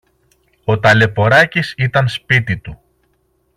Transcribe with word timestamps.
Ο 0.65 0.79
Ταλαιπωράκης 0.79 1.73
ήταν 1.77 2.07
σπίτι 2.07 2.57
του. 2.57 2.81